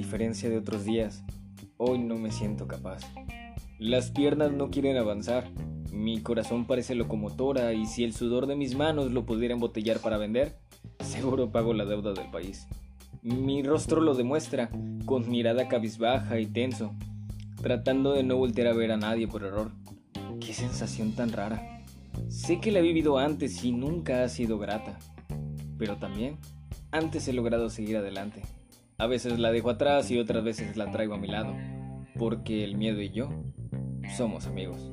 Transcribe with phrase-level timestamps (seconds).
[0.00, 1.22] diferencia de otros días,
[1.76, 3.02] hoy no me siento capaz.
[3.78, 5.50] Las piernas no quieren avanzar,
[5.92, 10.16] mi corazón parece locomotora y si el sudor de mis manos lo pudiera embotellar para
[10.16, 10.56] vender,
[11.00, 12.66] seguro pago la deuda del país.
[13.20, 14.70] Mi rostro lo demuestra,
[15.04, 16.94] con mirada cabizbaja y tenso,
[17.60, 19.70] tratando de no voltear a ver a nadie por error.
[20.40, 21.84] Qué sensación tan rara.
[22.30, 24.98] Sé que la he vivido antes y nunca ha sido grata,
[25.76, 26.38] pero también
[26.90, 28.40] antes he logrado seguir adelante.
[29.00, 31.56] A veces la dejo atrás y otras veces la traigo a mi lado,
[32.18, 33.30] porque el miedo y yo
[34.14, 34.90] somos amigos.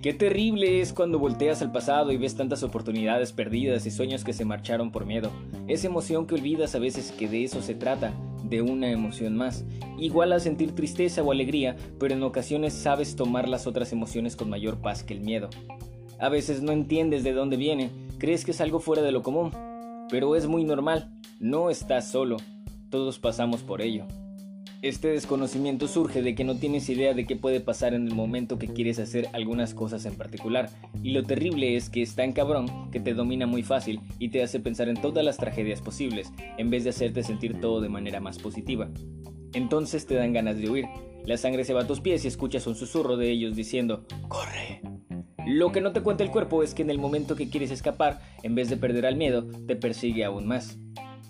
[0.00, 4.32] Qué terrible es cuando volteas al pasado y ves tantas oportunidades perdidas y sueños que
[4.32, 5.30] se marcharon por miedo.
[5.68, 9.66] Esa emoción que olvidas a veces que de eso se trata, de una emoción más.
[9.98, 14.48] Igual a sentir tristeza o alegría, pero en ocasiones sabes tomar las otras emociones con
[14.48, 15.50] mayor paz que el miedo.
[16.18, 19.50] A veces no entiendes de dónde viene, crees que es algo fuera de lo común,
[20.08, 22.38] pero es muy normal, no estás solo,
[22.92, 24.06] todos pasamos por ello.
[24.82, 28.58] Este desconocimiento surge de que no tienes idea de qué puede pasar en el momento
[28.58, 30.68] que quieres hacer algunas cosas en particular,
[31.02, 34.42] y lo terrible es que es tan cabrón que te domina muy fácil y te
[34.42, 38.20] hace pensar en todas las tragedias posibles, en vez de hacerte sentir todo de manera
[38.20, 38.90] más positiva.
[39.54, 40.84] Entonces te dan ganas de huir,
[41.24, 44.82] la sangre se va a tus pies y escuchas un susurro de ellos diciendo, ¡Corre!
[45.46, 48.20] Lo que no te cuenta el cuerpo es que en el momento que quieres escapar,
[48.42, 50.78] en vez de perder al miedo, te persigue aún más.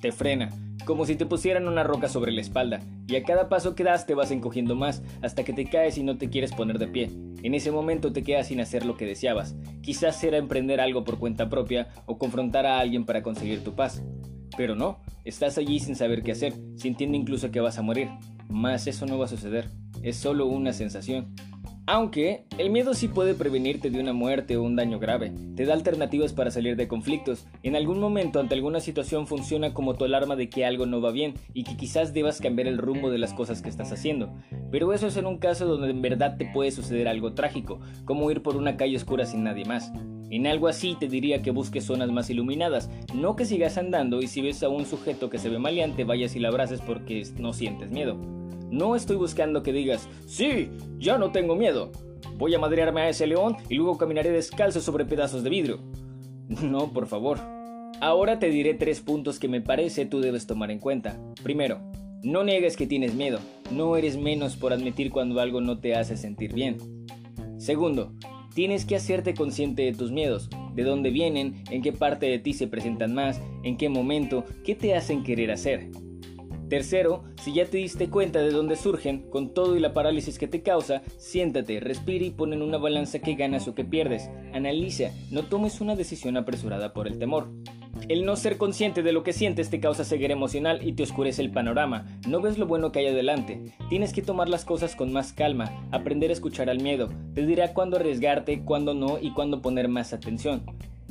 [0.00, 0.50] Te frena,
[0.84, 4.06] como si te pusieran una roca sobre la espalda, y a cada paso que das
[4.06, 7.10] te vas encogiendo más hasta que te caes y no te quieres poner de pie.
[7.42, 9.54] En ese momento te quedas sin hacer lo que deseabas.
[9.82, 14.02] Quizás era emprender algo por cuenta propia o confrontar a alguien para conseguir tu paz.
[14.56, 18.08] Pero no, estás allí sin saber qué hacer, sintiendo incluso que vas a morir.
[18.48, 19.70] Mas eso no va a suceder,
[20.02, 21.34] es solo una sensación.
[21.86, 25.74] Aunque el miedo sí puede prevenirte de una muerte o un daño grave, te da
[25.74, 30.36] alternativas para salir de conflictos, en algún momento ante alguna situación funciona como tu alarma
[30.36, 33.34] de que algo no va bien y que quizás debas cambiar el rumbo de las
[33.34, 34.32] cosas que estás haciendo,
[34.70, 38.30] pero eso es en un caso donde en verdad te puede suceder algo trágico, como
[38.30, 39.92] ir por una calle oscura sin nadie más.
[40.30, 44.28] En algo así te diría que busques zonas más iluminadas, no que sigas andando y
[44.28, 47.52] si ves a un sujeto que se ve maleante vayas y la abraces porque no
[47.52, 48.16] sientes miedo.
[48.72, 51.92] No estoy buscando que digas, sí, ya no tengo miedo.
[52.38, 55.80] Voy a madrearme a ese león y luego caminaré descalzo sobre pedazos de vidrio.
[56.62, 57.38] No, por favor.
[58.00, 61.20] Ahora te diré tres puntos que me parece tú debes tomar en cuenta.
[61.42, 61.80] Primero,
[62.22, 63.40] no niegues que tienes miedo.
[63.70, 66.78] No eres menos por admitir cuando algo no te hace sentir bien.
[67.58, 68.14] Segundo,
[68.54, 72.54] tienes que hacerte consciente de tus miedos, de dónde vienen, en qué parte de ti
[72.54, 75.90] se presentan más, en qué momento, qué te hacen querer hacer.
[76.72, 80.48] Tercero, si ya te diste cuenta de dónde surgen, con todo y la parálisis que
[80.48, 84.30] te causa, siéntate, respira y pon en una balanza que ganas o que pierdes.
[84.54, 87.50] Analiza, no tomes una decisión apresurada por el temor.
[88.08, 91.42] El no ser consciente de lo que sientes te causa ceguera emocional y te oscurece
[91.42, 92.06] el panorama.
[92.26, 93.60] No ves lo bueno que hay adelante.
[93.90, 97.10] Tienes que tomar las cosas con más calma, aprender a escuchar al miedo.
[97.34, 100.64] Te dirá cuándo arriesgarte, cuándo no y cuándo poner más atención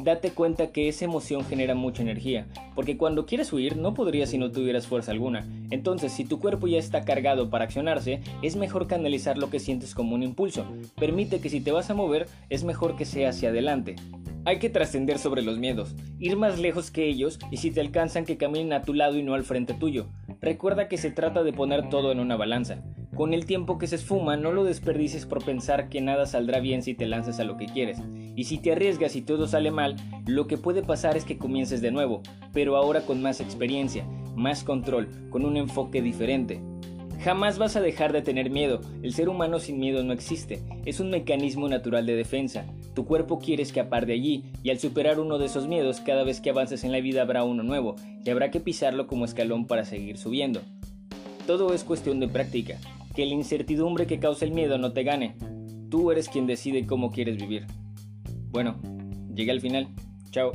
[0.03, 4.37] date cuenta que esa emoción genera mucha energía, porque cuando quieres huir no podrías si
[4.37, 5.47] no tuvieras fuerza alguna.
[5.69, 9.95] Entonces, si tu cuerpo ya está cargado para accionarse, es mejor canalizar lo que sientes
[9.95, 10.65] como un impulso.
[10.99, 13.95] Permite que si te vas a mover, es mejor que sea hacia adelante.
[14.43, 18.25] Hay que trascender sobre los miedos, ir más lejos que ellos y si te alcanzan
[18.25, 20.07] que caminen a tu lado y no al frente tuyo.
[20.41, 22.81] Recuerda que se trata de poner todo en una balanza.
[23.15, 26.81] Con el tiempo que se esfuma, no lo desperdicies por pensar que nada saldrá bien
[26.81, 27.99] si te lanzas a lo que quieres.
[28.35, 31.81] Y si te arriesgas y todo sale mal, lo que puede pasar es que comiences
[31.81, 32.21] de nuevo,
[32.53, 34.05] pero ahora con más experiencia,
[34.35, 36.61] más control, con un enfoque diferente.
[37.23, 40.99] Jamás vas a dejar de tener miedo, el ser humano sin miedo no existe, es
[40.99, 42.65] un mecanismo natural de defensa.
[42.95, 46.41] Tu cuerpo quiere escapar de allí y al superar uno de esos miedos cada vez
[46.41, 49.85] que avances en la vida habrá uno nuevo y habrá que pisarlo como escalón para
[49.85, 50.61] seguir subiendo.
[51.45, 52.79] Todo es cuestión de práctica,
[53.15, 55.35] que la incertidumbre que causa el miedo no te gane.
[55.89, 57.67] Tú eres quien decide cómo quieres vivir.
[58.51, 58.79] Bueno,
[59.33, 59.87] llegué al final.
[60.31, 60.53] Chao.